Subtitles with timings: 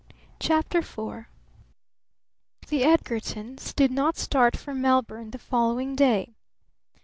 [0.39, 1.25] CHAPTER IV
[2.69, 6.33] The Edgartons did not start for Melbourne the following day!